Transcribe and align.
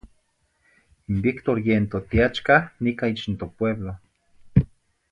In 1.11 1.17
Víctor 1.25 1.57
yen 1.67 1.85
totiachcah 1.93 2.63
nicah 2.83 3.11
ich 3.13 3.25
n 3.31 3.35
topueblo. 3.39 3.93